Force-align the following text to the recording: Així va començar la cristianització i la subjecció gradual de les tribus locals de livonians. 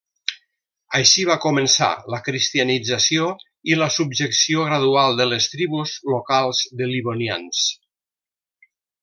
Així 0.99 1.25
va 1.31 1.35
començar 1.43 1.89
la 2.13 2.19
cristianització 2.27 3.27
i 3.73 3.77
la 3.83 3.91
subjecció 3.97 4.65
gradual 4.71 5.21
de 5.21 5.29
les 5.29 5.49
tribus 5.53 5.93
locals 6.15 6.65
de 6.81 6.89
livonians. 6.97 7.63